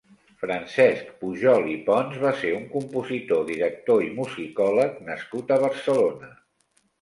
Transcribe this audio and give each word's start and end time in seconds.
Francesc 0.43 1.09
Pujol 1.17 1.67
i 1.73 1.75
Pons 1.89 2.17
va 2.23 2.31
ser 2.43 2.53
un 2.59 2.63
compositor, 2.71 3.43
director 3.51 4.07
i 4.07 4.09
musicòleg 4.21 4.97
nascut 5.11 5.55
a 5.55 5.61
Barcelona. 5.67 6.33